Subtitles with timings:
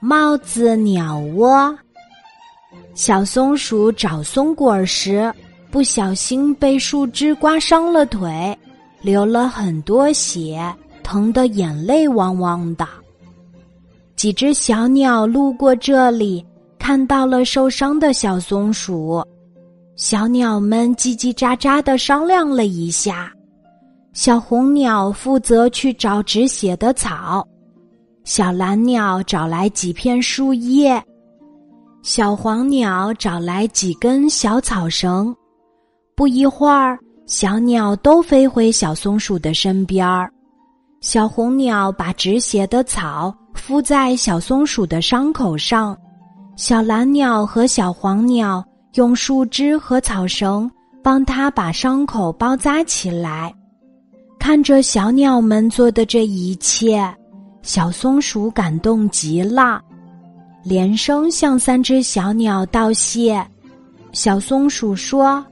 [0.00, 1.74] 帽子鸟窝。
[2.94, 5.32] 小松鼠找松果时，
[5.70, 8.56] 不小心被树枝刮伤了腿，
[9.00, 10.72] 流了很多血，
[11.02, 12.86] 疼得眼泪汪汪的。
[14.14, 16.44] 几只小鸟路过这里，
[16.78, 19.24] 看到了受伤的小松鼠，
[19.96, 23.32] 小鸟们叽叽喳喳的商量了一下。
[24.12, 27.44] 小红鸟负责去找止血的草，
[28.24, 31.00] 小蓝鸟找来几片树叶，
[32.02, 35.34] 小黄鸟找来几根小草绳。
[36.16, 40.32] 不一会儿，小鸟都飞回小松鼠的身边儿。
[41.02, 45.94] 小红鸟把止血的草敷在小松鼠的伤口上，
[46.56, 50.70] 小蓝鸟和小黄鸟用树枝和草绳
[51.02, 53.54] 帮它把伤口包扎起来。
[54.38, 57.14] 看着小鸟们做的这一切，
[57.64, 59.80] 小松鼠感动极了，
[60.62, 63.42] 连声向三只小鸟道谢。
[64.12, 65.44] 小松鼠说：“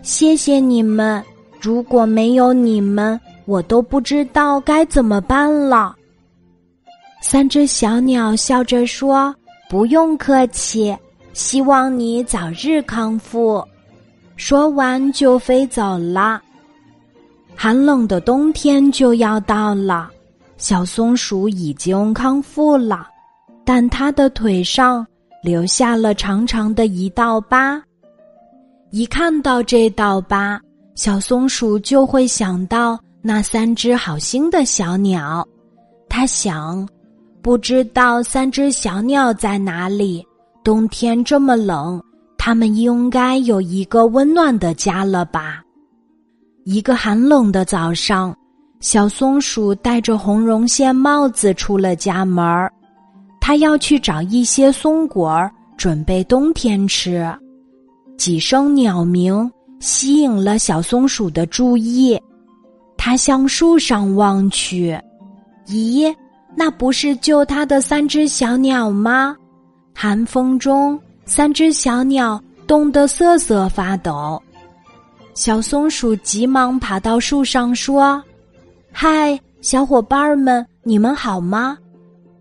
[0.00, 1.22] 谢谢你们，
[1.60, 5.94] 如果没有你们，我都不知道该怎么办了。”
[7.20, 9.32] 三只小鸟笑着说
[9.68, 10.96] ：“不用客气，
[11.34, 13.62] 希望你早日康复。”
[14.34, 16.40] 说完就飞走了。
[17.54, 20.10] 寒冷的冬天就要到了，
[20.60, 23.08] 小松鼠已经康复了，
[23.64, 25.06] 但它的腿上
[25.42, 27.82] 留下了长长的一道疤。
[28.90, 30.60] 一看到这道疤，
[30.94, 35.46] 小松鼠就会想到那三只好心的小鸟。
[36.10, 36.86] 它想，
[37.40, 40.22] 不知道三只小鸟在哪里？
[40.62, 41.98] 冬天这么冷，
[42.36, 45.62] 它们应该有一个温暖的家了吧。
[46.64, 48.36] 一个寒冷的早上，
[48.80, 52.72] 小松鼠戴着红绒线帽子出了家门儿。
[53.38, 57.30] 它要去找一些松果儿，准备冬天吃。
[58.16, 59.50] 几声鸟鸣
[59.80, 62.20] 吸引了小松鼠的注意。
[62.96, 64.98] 它向树上望去，
[65.66, 66.14] 咦，
[66.54, 69.34] 那不是救它的三只小鸟吗？
[69.94, 74.40] 寒风中，三只小鸟冻得瑟瑟发抖。
[75.34, 78.22] 小松鼠急忙爬到树上说
[78.92, 81.76] ：“嗨，小伙伴们，你们好吗？”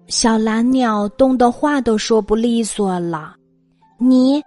[0.08, 3.36] 小蓝鸟冻得话都说不利索了。
[3.98, 4.44] “你，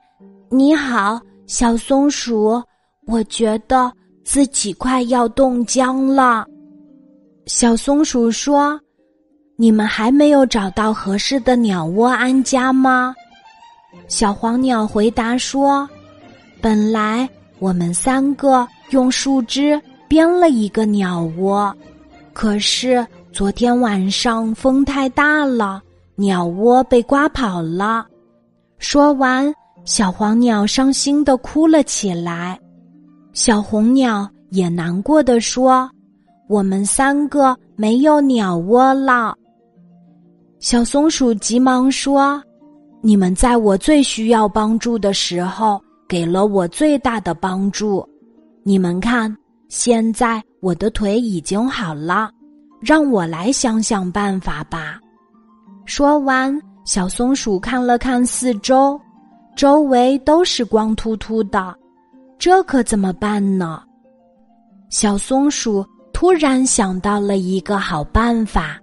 [0.50, 2.62] 你好，小松鼠，
[3.06, 3.92] 我觉得
[4.24, 6.46] 自己快要冻僵了。”
[7.46, 8.78] 小松鼠说
[9.56, 13.14] ：“你们还没有找到合适的鸟窝安家吗？”
[14.08, 15.88] 小黄鸟回答说
[16.60, 17.28] ：“本来。”
[17.62, 21.72] 我们三个用树枝编了一个鸟窝，
[22.32, 25.82] 可是昨天晚上风太大了，
[26.16, 28.06] 鸟窝被刮跑了。
[28.78, 29.52] 说完，
[29.84, 32.58] 小黄鸟伤心的哭了起来，
[33.32, 35.90] 小红鸟也难过的说
[36.48, 39.34] ：“我们三个没有鸟窝了。”
[40.58, 42.42] 小松鼠急忙说
[43.00, 48.06] ：“你们在我最需要帮助的时候。”给了我最大的帮助，
[48.64, 49.34] 你们看，
[49.70, 52.30] 现在我的腿已经好了，
[52.80, 55.00] 让我来想想办法吧。
[55.84, 58.98] 说完，小松鼠看了看四周，
[59.56, 61.74] 周围都是光秃秃的，
[62.38, 63.82] 这可怎么办呢？
[64.88, 68.80] 小松鼠突然想到了一个好办法，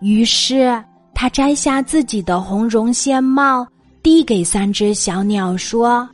[0.00, 3.66] 于是它摘下自己的红绒线帽，
[4.02, 6.08] 递给三只小鸟说。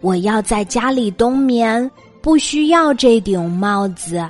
[0.00, 1.90] 我要在家里冬眠，
[2.24, 4.26] 不需要这顶帽子，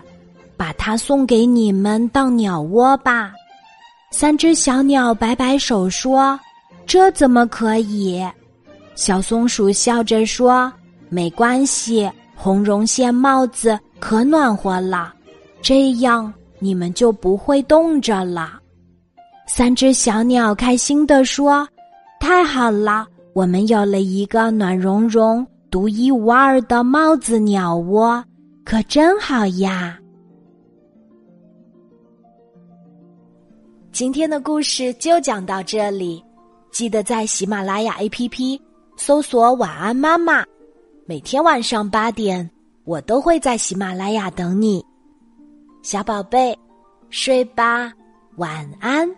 [0.56, 3.32] 把它送给你们当鸟窝吧。
[4.10, 6.36] 三只小鸟摆摆手说
[6.86, 8.20] ：“这怎么可以？”
[8.96, 10.72] 小松鼠笑着说
[11.08, 15.14] ：“没关系，红绒线帽子可暖和了，
[15.62, 18.58] 这样你们就不会冻着了。”
[19.46, 21.64] 三只小鸟开心地说
[22.18, 28.24] ：“太好了，我们有了一个暖融融。”独一无二的帽子鸟窝，
[28.64, 29.98] 可真好呀！
[33.90, 36.22] 今天的故事就讲到这里，
[36.70, 38.60] 记得在喜马拉雅 APP
[38.96, 40.44] 搜索“晚安妈妈”，
[41.06, 42.48] 每天晚上八点，
[42.84, 44.80] 我都会在喜马拉雅等你，
[45.82, 46.56] 小宝贝，
[47.10, 47.92] 睡吧，
[48.36, 49.12] 晚安。